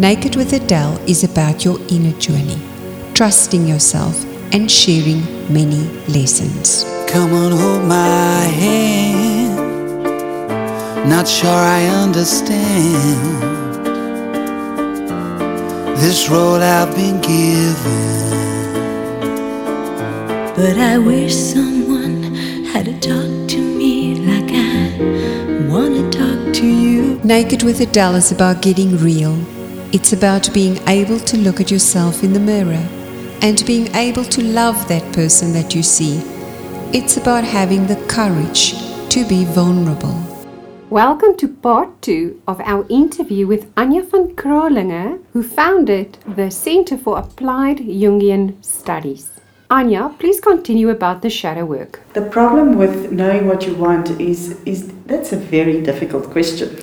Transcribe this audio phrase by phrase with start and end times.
[0.00, 2.56] Naked with Adele is about your inner journey,
[3.14, 4.24] trusting yourself
[4.54, 6.84] and sharing many lessons.
[7.08, 9.58] Come on, hold my hand.
[11.10, 13.42] Not sure I understand
[15.96, 18.28] this role I've been given.
[20.54, 22.22] But I wish someone
[22.66, 27.20] had to talk to me like I wanna talk to you.
[27.24, 29.36] Naked with Adele is about getting real.
[29.90, 32.86] It's about being able to look at yourself in the mirror
[33.40, 36.18] and being able to love that person that you see.
[36.92, 38.74] It's about having the courage
[39.08, 40.22] to be vulnerable.
[40.90, 46.98] Welcome to part two of our interview with Anja van Kralingen, who founded the Center
[46.98, 49.30] for Applied Jungian Studies.
[49.70, 52.02] Anya, please continue about the shadow work.
[52.12, 56.76] The problem with knowing what you want is, is that's a very difficult question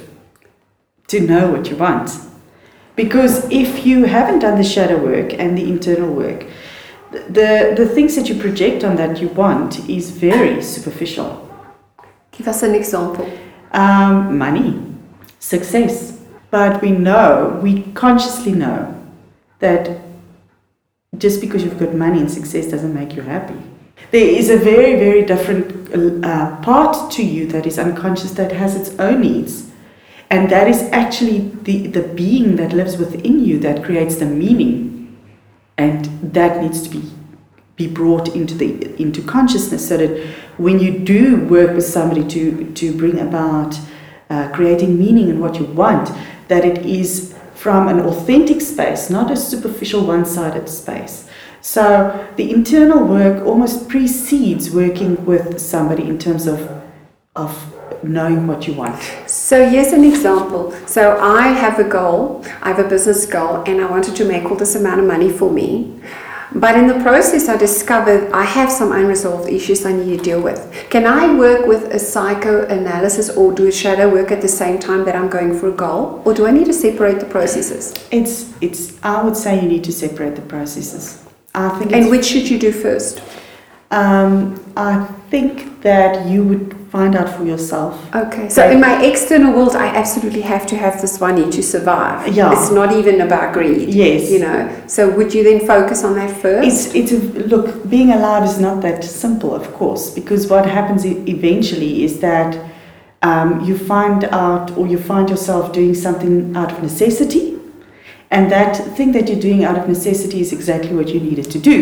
[1.09, 2.09] to know what you want.
[2.95, 6.45] Because if you haven't done the shadow work and the internal work,
[7.11, 11.41] the, the things that you project on that you want is very superficial.
[12.31, 13.29] Give us an example.
[13.71, 14.81] Um, money,
[15.39, 16.19] success.
[16.51, 18.93] But we know, we consciously know
[19.59, 20.01] that
[21.17, 23.57] just because you've got money and success doesn't make you happy.
[24.11, 28.75] There is a very, very different uh, part to you that is unconscious that has
[28.75, 29.71] its own needs.
[30.29, 35.17] And that is actually the, the being that lives within you that creates the meaning.
[35.77, 37.11] And that needs to be,
[37.75, 42.71] be brought into, the, into consciousness so that when you do work with somebody to,
[42.73, 43.79] to bring about
[44.29, 46.09] uh, creating meaning in what you want,
[46.47, 51.27] that it is from an authentic space, not a superficial one sided space.
[51.61, 56.83] So the internal work almost precedes working with somebody in terms of,
[57.35, 57.74] of
[58.07, 59.01] knowing what you want.
[59.27, 60.71] So here's an example.
[60.87, 64.45] So I have a goal, I have a business goal, and I wanted to make
[64.45, 65.99] all this amount of money for me.
[66.53, 70.41] But in the process, I discovered I have some unresolved issues I need to deal
[70.41, 70.87] with.
[70.89, 75.03] Can I work with a psychoanalysis or do a shadow work at the same time
[75.03, 76.21] that I'm going for a goal?
[76.23, 77.93] Or do I need to separate the processes?
[78.09, 81.25] It's, it's, I would say you need to separate the processes.
[81.53, 83.21] I think and which should you do first?
[83.91, 87.93] Um, I think that you would find out for yourself.
[88.15, 88.49] Okay.
[88.49, 92.33] So in my external world, I absolutely have to have this money to survive.
[92.33, 92.51] Yeah.
[92.53, 93.89] It's not even about greed.
[93.93, 94.31] Yes.
[94.31, 94.83] You know.
[94.87, 96.67] So would you then focus on that first?
[96.67, 97.89] It's it's a, look.
[97.89, 102.51] Being alive is not that simple, of course, because what happens eventually is that
[103.21, 107.59] um, you find out or you find yourself doing something out of necessity,
[108.31, 111.59] and that thing that you're doing out of necessity is exactly what you needed to
[111.59, 111.75] do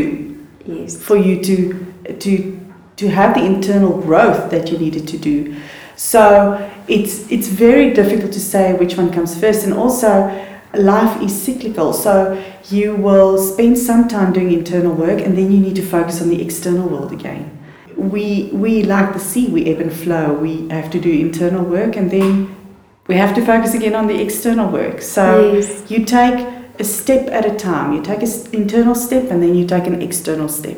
[0.66, 1.02] yes.
[1.02, 1.82] for you to
[2.19, 2.59] to
[2.96, 5.56] to have the internal growth that you needed to do.
[5.96, 10.09] So it's it's very difficult to say which one comes first, and also
[10.74, 11.94] life is cyclical.
[11.94, 16.22] So you will spend some time doing internal work, and then you need to focus
[16.22, 17.50] on the external world again.
[17.96, 20.34] We we like the sea, we ebb and flow.
[20.34, 22.56] We have to do internal work, and then
[23.08, 25.02] we have to focus again on the external work.
[25.02, 25.84] So Yes.
[25.91, 26.47] you take
[26.80, 27.94] a step at a time.
[27.94, 30.78] You take an internal step, and then you take an external step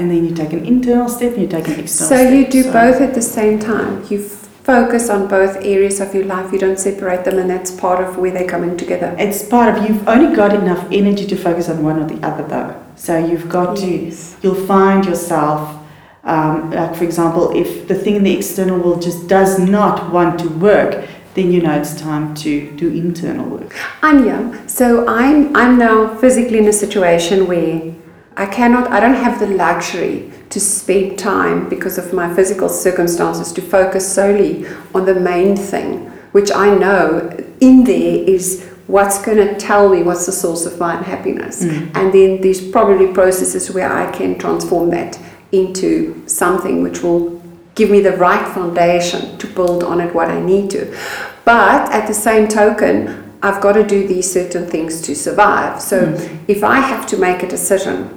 [0.00, 2.08] and then you take an internal step and you take an external step.
[2.08, 2.32] So step.
[2.32, 4.02] you do both at the same time.
[4.08, 6.50] You focus on both areas of your life.
[6.54, 9.14] You don't separate them, and that's part of where they're coming together.
[9.18, 12.44] It's part of you've only got enough energy to focus on one or the other
[12.48, 12.74] though.
[12.96, 14.36] So you've got Yes.
[14.36, 15.76] to you'll find yourself
[16.24, 20.38] um, like for example, if the thing in the external world just does not want
[20.40, 23.74] to work, then you know it's time to do internal work.
[24.02, 27.94] Anya, so I'm I'm now physically in a situation where
[28.40, 33.52] I cannot I don't have the luxury to spend time because of my physical circumstances
[33.52, 39.36] to focus solely on the main thing, which I know in there is what's going
[39.46, 41.62] to tell me what's the source of my unhappiness.
[41.62, 41.94] Mm.
[41.94, 45.20] And then there's probably processes where I can transform that
[45.52, 47.42] into something which will
[47.74, 50.96] give me the right foundation to build on it what I need to.
[51.44, 55.82] But at the same token, I've got to do these certain things to survive.
[55.82, 56.44] So mm.
[56.48, 58.16] if I have to make a decision,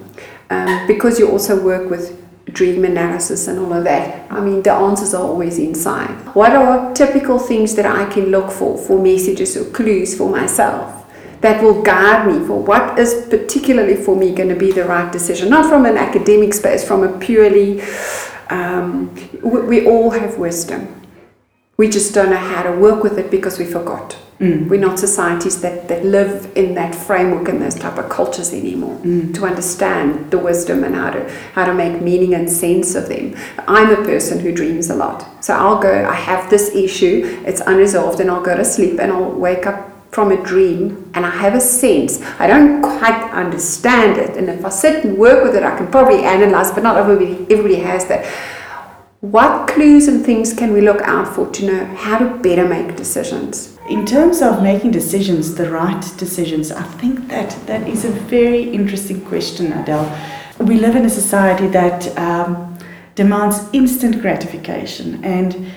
[0.54, 2.20] um, because you also work with
[2.52, 6.14] dream analysis and all of that, I mean, the answers are always inside.
[6.36, 11.00] What are typical things that I can look for, for messages or clues for myself?
[11.42, 15.12] That will guide me for what is particularly for me going to be the right
[15.12, 17.82] decision, not from an academic space, from a purely,
[18.50, 20.82] um, we, we all have wisdom.
[21.76, 24.16] We just don't know how to work with it because we forgot.
[24.40, 24.68] Mm.
[24.68, 28.98] We're not societies that, that live in that framework and those type of cultures anymore
[28.98, 29.34] mm.
[29.34, 33.36] to understand the wisdom and how to how to make meaning and sense of them.
[33.68, 35.44] I'm a person who dreams a lot.
[35.44, 39.12] So I'll go, I have this issue, it's unresolved, and I'll go to sleep and
[39.12, 42.22] I'll wake up from a dream and I have a sense.
[42.40, 44.38] I don't quite understand it.
[44.38, 47.34] And if I sit and work with it, I can probably analyze, but not everybody,
[47.52, 48.24] everybody has that.
[49.24, 52.98] What clues and things can we look out for to know how to better make
[52.98, 53.78] decisions?
[53.90, 58.64] In terms of making decisions, the right decisions, I think that that is a very
[58.64, 60.12] interesting question, Adele.
[60.60, 62.78] We live in a society that um,
[63.16, 65.72] demands instant gratification, and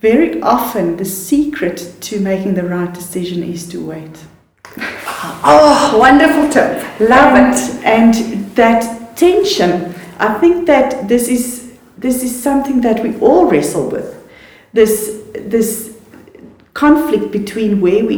[0.00, 4.26] very often the secret to making the right decision is to wait.
[5.42, 7.00] Oh, wonderful tip.
[7.00, 7.84] Love and, it.
[7.84, 11.59] And that tension, I think that this is
[12.00, 14.16] this is something that we all wrestle with.
[14.72, 15.98] This this
[16.74, 18.16] conflict between where we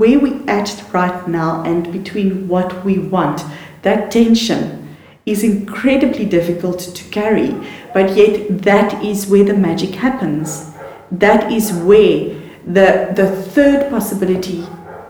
[0.00, 3.42] where we at right now and between what we want.
[3.82, 4.96] That tension
[5.26, 7.54] is incredibly difficult to carry,
[7.92, 10.72] but yet that is where the magic happens.
[11.10, 14.66] That is where the the third possibility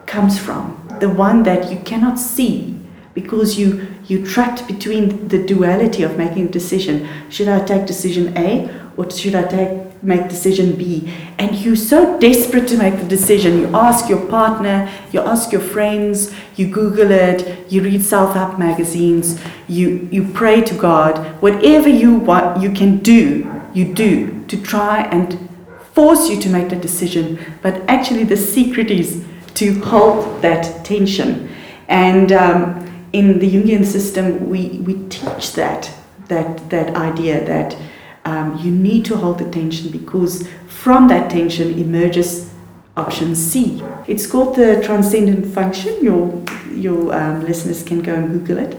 [0.07, 2.77] comes from the one that you cannot see
[3.15, 8.37] because you you trapped between the duality of making a decision should i take decision
[8.37, 8.51] a
[8.97, 11.13] or should i take make decision b?
[11.39, 13.59] And you're so desperate to make the decision.
[13.59, 19.41] You ask your partner you ask your friends you google it you read self-help magazines
[19.69, 21.19] you you pray to god.
[21.43, 25.49] Whatever you want you can do you do to try and
[25.93, 27.39] force you to make the decision.
[27.63, 29.25] But actually the secret is
[29.55, 31.55] to hold that tension.
[31.89, 32.80] And um,
[33.13, 35.93] in the Jungian system, we, we teach that,
[36.29, 37.77] that, that idea that
[38.25, 42.53] um, you need to hold the tension because from that tension emerges
[42.97, 43.83] option C.
[44.07, 45.97] It's called the transcendent function.
[46.03, 48.79] Your, your um, listeners can go and Google it.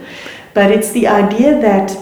[0.54, 1.98] But it's the idea that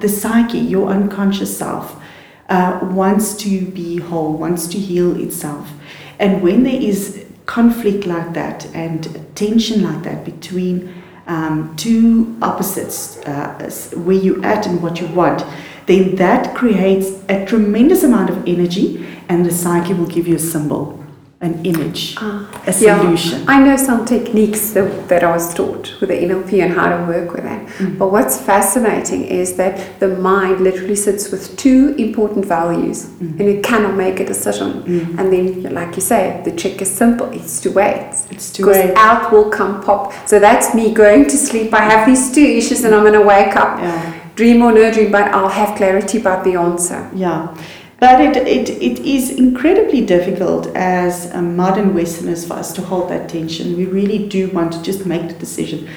[0.00, 2.00] the psyche, your unconscious self,
[2.48, 5.72] uh, wants to be whole, wants to heal itself.
[6.18, 13.18] And when there is conflict like that and tension like that between um, two opposites,
[13.18, 15.44] uh, where you're at and what you want,
[15.86, 20.38] then that creates a tremendous amount of energy, and the psyche will give you a
[20.38, 21.05] symbol
[21.46, 23.38] an image, uh, a solution.
[23.40, 26.86] Yeah, I know some techniques that, that I was taught with the NLP and how
[26.94, 27.66] to work with that.
[27.78, 27.98] Mm.
[27.98, 33.38] But what's fascinating is that the mind literally sits with two important values mm.
[33.38, 34.82] and it cannot make a decision.
[34.82, 35.18] Mm.
[35.18, 38.10] And then, like you say, the trick is simple it's to wait.
[38.30, 38.88] It's to wait.
[38.88, 40.12] Because out will come pop.
[40.28, 41.72] So that's me going to sleep.
[41.72, 43.78] I have these two issues and I'm going to wake up.
[43.78, 44.22] Yeah.
[44.34, 47.10] Dream or no dream, but I'll have clarity about the answer.
[47.14, 47.56] Yeah.
[47.98, 53.28] But it, it, it is incredibly difficult as modern Westerners for us to hold that
[53.28, 53.76] tension.
[53.76, 55.88] We really do want to just make the decision.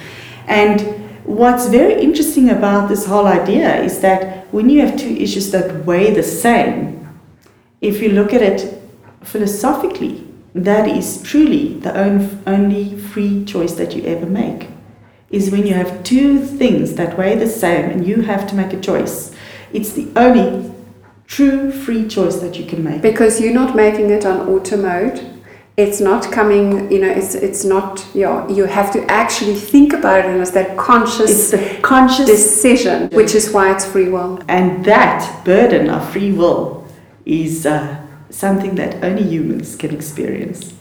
[0.48, 0.82] And
[1.26, 5.86] what's very interesting about this whole idea is that when you have two issues that
[5.86, 7.20] weigh the same,
[7.82, 8.82] if you look at it
[9.22, 10.26] philosophically,
[10.56, 11.94] that is truly the
[12.48, 14.70] only free choice that you ever make.
[15.30, 18.74] Is when you have two things that weigh the same and you have to make
[18.74, 19.36] a choice.
[19.72, 20.69] It's the only
[21.30, 23.02] true free choice that you can make.
[23.02, 25.18] Because you're not making it on auto mode.
[25.78, 29.94] It's not coming, you know, it's it's not, you know, you have to actually think
[29.94, 34.10] about it and it's that conscious it's the conscious decision, which is why it's free
[34.10, 34.44] will.
[34.50, 36.86] And that burden of free will
[37.26, 40.74] is uh, something that only humans can experience.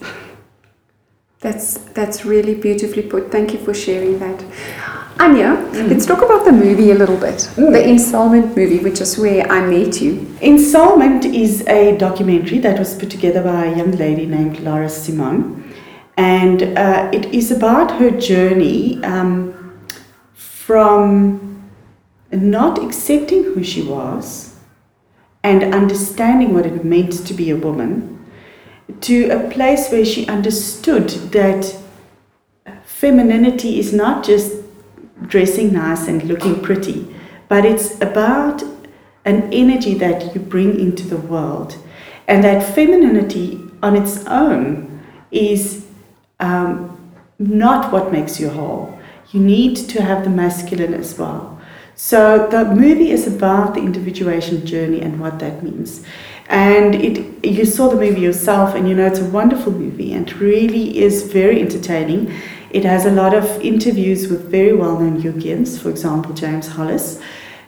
[1.41, 3.31] That's that's really beautifully put.
[3.31, 4.43] Thank you for sharing that.
[5.21, 5.89] Anya, mm.
[5.89, 7.49] let's talk about the movie a little bit.
[7.57, 7.73] Mm.
[7.73, 10.15] The Ensoulment movie, which is where I met you.
[10.41, 15.75] Ensoulment is a documentary that was put together by a young lady named Laura Simon.
[16.17, 19.81] And uh, it is about her journey um,
[20.35, 21.69] from
[22.31, 24.57] not accepting who she was
[25.43, 28.25] and understanding what it meant to be a woman
[29.01, 31.77] to a place where she understood that
[32.85, 34.58] femininity is not just
[35.27, 37.15] dressing nice and looking pretty,
[37.49, 38.63] but it's about
[39.25, 41.77] an energy that you bring into the world.
[42.27, 45.87] And that femininity on its own is
[46.41, 46.99] um,
[47.39, 48.99] not what makes you whole.
[49.31, 51.61] You need to have the masculine as well.
[51.95, 56.05] So the movie is about the individuation journey and what that means.
[56.49, 60.33] And it you saw the movie yourself and you know it's a wonderful movie and
[60.35, 62.33] really is very entertaining
[62.71, 67.21] it has a lot of interviews with very well known Jungians, for example, James Hollis,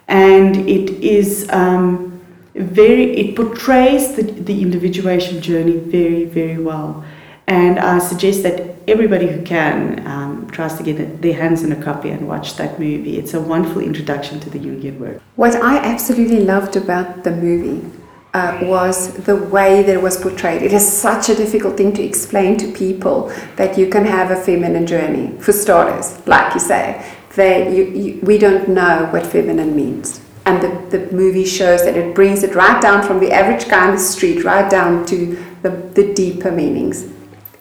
[0.08, 2.20] and it is um,
[2.54, 7.04] very, it portrays the, the individuation journey very, very well.
[7.46, 11.82] And I suggest that everybody who can um, tries to get their hands on a
[11.82, 13.18] copy and watch that movie.
[13.18, 15.20] It's a wonderful introduction to the Jungian work.
[15.36, 17.88] What I absolutely loved about the movie
[18.32, 20.62] uh, was the way that it was portrayed.
[20.62, 24.36] It is such a difficult thing to explain to people that you can have a
[24.36, 25.36] feminine journey.
[25.40, 30.20] For starters, like you say, they, you, you, we don't know what feminine means.
[30.46, 33.88] And the, the movie shows that it brings it right down from the average guy
[33.88, 37.06] on the street, right down to the, the deeper meanings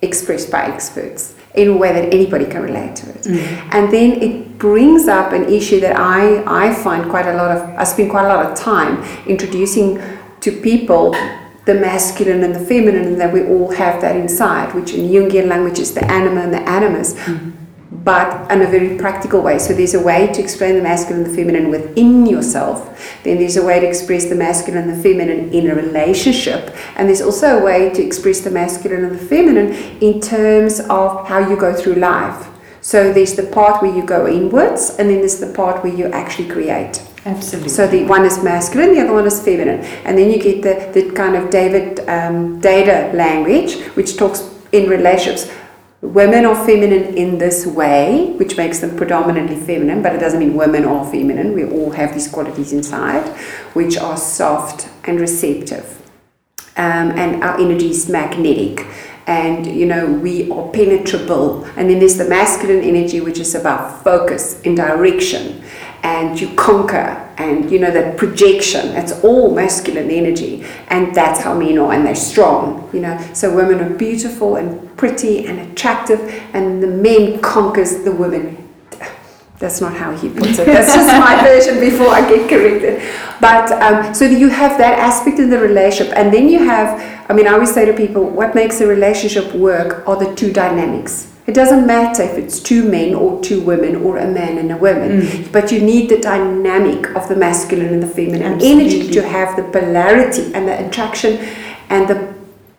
[0.01, 3.27] expressed by experts in a way that anybody can relate to it.
[3.73, 7.61] And then it brings up an issue that I, I find quite a lot of,
[7.77, 9.99] I spend quite a lot of time introducing
[10.41, 11.15] to people
[11.65, 15.47] the masculine and the feminine, and that we all have that inside, which in Jungian
[15.47, 17.51] language is the anima and the animus, hmm.
[17.91, 19.59] but in a very practical way.
[19.59, 22.77] So there's a way to explain the masculine and the feminine within yourself.
[23.23, 26.75] Then there's a way to express the masculine and the feminine in a relationship.
[26.95, 31.27] And there's also a way to express the masculine and the feminine in terms of
[31.27, 32.47] how you go through life.
[32.81, 36.05] So there's the part where you go inwards, and then there's the part where you
[36.05, 37.03] actually create.
[37.25, 37.69] Absolutely.
[37.69, 41.01] So the one is masculine, the other one is feminine, and then you get the,
[41.01, 45.51] the kind of David um, Deida language, which talks in relationships.
[46.01, 50.55] Women are feminine in this way, which makes them predominantly feminine, but it doesn't mean
[50.55, 51.53] women are feminine.
[51.53, 53.27] We all have these qualities inside,
[53.73, 56.01] which are soft and receptive,
[56.77, 58.85] um, and our energy is magnetic.
[59.27, 61.65] And you know, we are penetrable.
[61.75, 65.61] And then there's the masculine energy, which is about focus and direction
[66.03, 71.53] and you conquer and you know that projection it's all masculine energy and that's how
[71.57, 73.17] men are and they're strong you know.
[73.33, 76.19] So women are beautiful and pretty and attractive
[76.53, 78.65] and the men conquers the women.
[79.59, 80.65] That's not how he puts it.
[80.65, 83.01] That's just my version before i get corrected.
[83.41, 86.89] But um, so you have that aspect in the relationship and then you have
[87.29, 90.51] i mean i always say to people what makes a relationship work are the two
[90.51, 94.71] dynamics it doesn't matter if it's two men or two women or a man and
[94.71, 99.21] a woman, but you need the dynamic of the masculine and the feminine energy to
[99.27, 101.37] have the polarity and the attraction
[101.89, 102.33] and the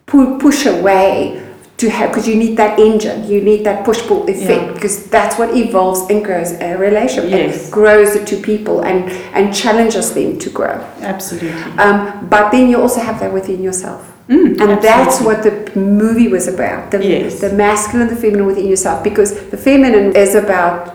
[0.07, 1.45] pu- push away
[1.79, 4.73] to have because you need that engine, you need that push pull effect Yeah.
[4.75, 7.31] because that's what evolves and grows a relationship.
[7.31, 7.69] Yes.
[7.69, 10.77] It grows the two people and and challenges them to grow.
[11.01, 11.51] Absolutely.
[11.79, 14.13] Um, but then you also have that within yourself.
[14.31, 17.41] Mm, and that's what the movie was about the, Yes.
[17.41, 19.03] the masculine and the feminine within yourself.
[19.03, 20.95] Because the feminine is about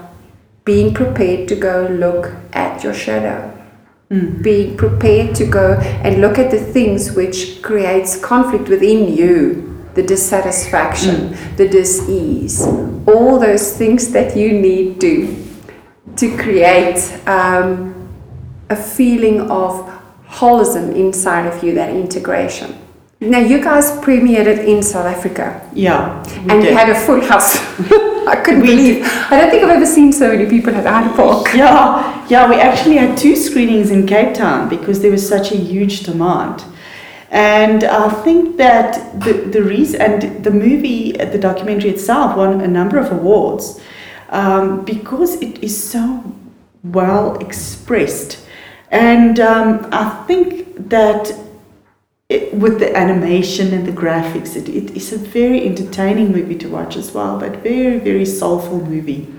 [0.63, 3.51] being prepared to go look at your shadow.
[4.09, 4.41] Mm.
[4.41, 5.73] Being prepared to go
[6.03, 11.57] and look at the things which creates conflict within you, the dissatisfaction, Mm.
[11.57, 12.61] the dis-ease,
[13.05, 15.27] all those things that you need to
[16.15, 17.93] to create um,
[18.69, 19.71] a feeling of
[20.29, 22.73] holism inside of you, that integration.
[23.21, 26.21] Now, you guys premiered it in South Africa Yeah.
[26.49, 27.57] and you had a full house.
[28.27, 29.05] I couldn't We believe.
[29.31, 31.47] I don't think I've ever seen so many people at Hyde Park.
[31.55, 35.55] Yeah, yeah, we actually had two screenings in Cape Town because there was such a
[35.55, 36.63] huge demand.
[37.31, 42.67] And I think that the, the reason, and the movie, the documentary itself won a
[42.67, 43.79] number of awards
[44.29, 46.23] um, because it is so
[46.83, 48.39] well expressed.
[48.91, 51.31] And um, I think that
[52.29, 56.67] it, with the animation and the graphics, it, it is a very entertaining movie to
[56.67, 59.31] watch as well, but very, very soulful movie.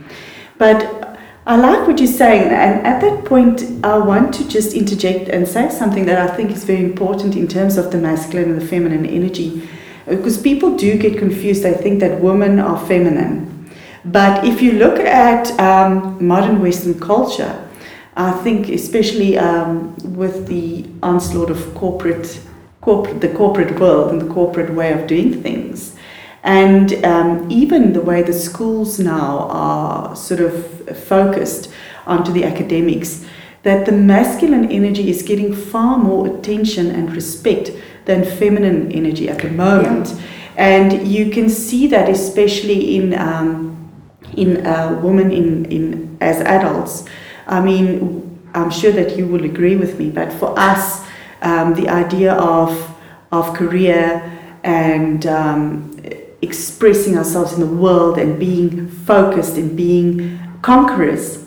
[0.57, 5.29] But I like what you're saying, and at that point, I want to just interject
[5.29, 8.61] and say something that I think is very important in terms of the masculine and
[8.61, 9.69] the feminine energy.
[10.07, 13.69] Because people do get confused, they think that women are feminine.
[14.05, 17.69] But if you look at um, modern Western culture,
[18.17, 22.41] I think especially um, with the onslaught of corporate,
[22.87, 25.97] corporate, the corporate world and the corporate way of doing things,
[26.45, 30.53] and um, even the way the schools now are sort of
[30.97, 31.69] focused
[32.07, 33.27] onto the academics,
[33.65, 37.73] that the masculine energy is getting far more attention and respect
[38.05, 40.15] than feminine energy at the moment.
[40.57, 43.75] And you can see that especially in um,
[44.37, 47.05] in uh, women in, in as adults.
[47.49, 47.89] I mean,
[48.55, 51.06] I'm sure that you will agree with me, but for us,
[51.47, 52.71] um, the idea of
[53.33, 54.07] of career
[54.63, 55.65] and um,
[56.43, 61.47] expressing ourselves in the world and being focused and being conquerors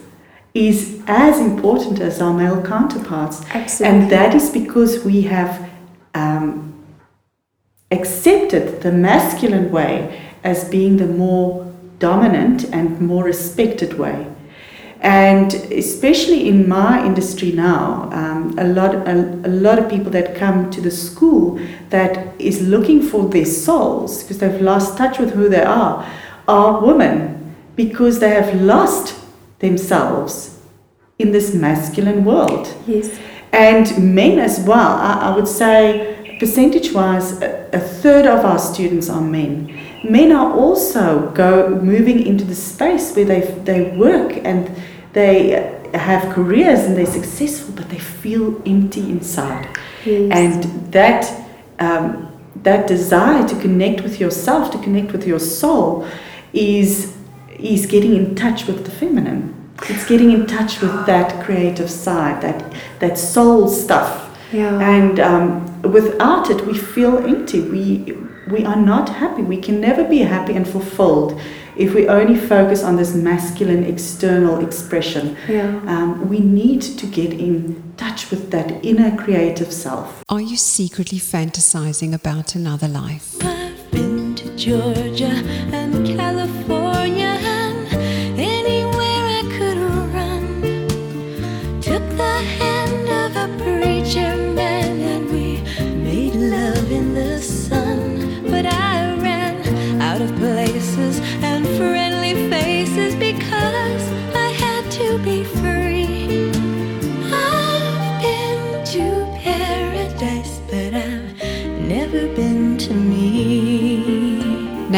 [0.53, 3.37] is as important as our male counterparts.
[3.53, 3.87] Absolutely.
[3.87, 5.69] And that is because we have
[6.13, 6.73] um,
[7.91, 14.27] accepted the masculine way as being the more dominant and more respected way.
[15.01, 19.13] And especially in my industry now, um, a lot a,
[19.45, 24.23] a lot of people that come to the school that is looking for their souls
[24.23, 26.05] because they've lost touch with who they are,
[26.49, 29.15] are women because they have lost
[29.59, 30.59] themselves
[31.17, 32.67] in this masculine world.
[32.85, 33.17] Yes.
[33.53, 38.59] And men as well, I, I would say percentage wise, a, a third of our
[38.59, 39.77] students are men.
[40.03, 44.71] Men are also go moving into the space where they, they work and
[45.13, 49.67] they have careers and they're successful, but they feel empty inside.
[50.05, 50.31] Yes.
[50.31, 51.45] And that
[51.79, 52.27] um,
[52.63, 56.07] that desire to connect with yourself, to connect with your soul,
[56.53, 57.15] is
[57.57, 59.55] is getting in touch with the feminine.
[59.83, 64.37] It's getting in touch with that creative side, that that soul stuff.
[64.51, 64.79] Yeah.
[64.79, 67.61] And um, without it, we feel empty.
[67.61, 68.17] We
[68.51, 69.41] we are not happy.
[69.41, 71.39] We can never be happy and fulfilled
[71.75, 75.37] if we only focus on this masculine external expression.
[75.47, 75.67] Yeah.
[75.87, 80.23] Um, we need to get in touch with that inner creative self.
[80.29, 83.35] Are you secretly fantasizing about another life?
[83.43, 85.31] I've been to Georgia
[85.71, 87.28] and California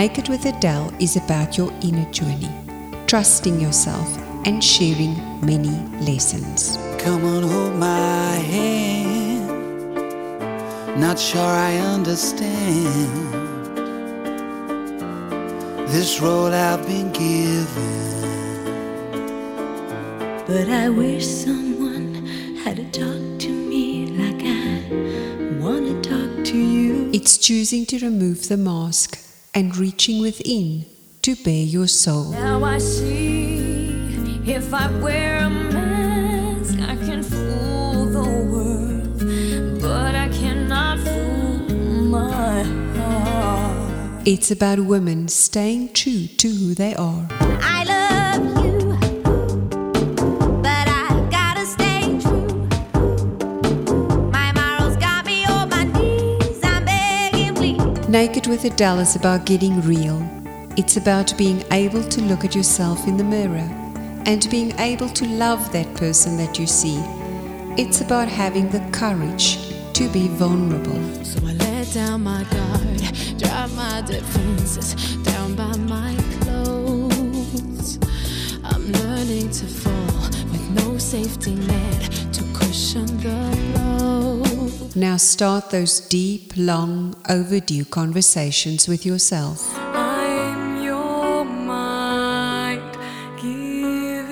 [0.01, 2.49] Naked with Adele is about your inner journey,
[3.05, 4.17] trusting yourself
[4.47, 5.13] and sharing
[5.45, 5.69] many
[6.03, 6.79] lessons.
[6.97, 9.47] Come on, hold my hand.
[10.99, 13.11] Not sure I understand
[15.87, 17.67] this road I've been given.
[20.47, 22.25] But I wish someone
[22.63, 27.11] had to talk to me like I wanna talk to you.
[27.13, 30.85] It's choosing to remove the mask and reaching within
[31.21, 32.31] to bare your soul.
[32.31, 40.29] Now I see if I wear a mask, I can fool the world, but I
[40.29, 44.27] cannot fool my heart.
[44.27, 47.27] It's about women staying true to who they are.
[58.11, 60.21] Naked with Adele is about getting real.
[60.75, 63.69] It's about being able to look at yourself in the mirror
[64.25, 66.97] and being able to love that person that you see.
[67.81, 69.59] It's about having the courage
[69.93, 71.23] to be vulnerable.
[71.23, 72.99] So I let down my guard,
[73.39, 77.97] drop my defenses down by my clothes.
[78.65, 84.30] I'm learning to fall with no safety net to cushion the blow.
[84.95, 89.71] Now start those deep, long, overdue conversations with yourself.
[90.83, 92.97] Your mind,
[93.41, 94.23] you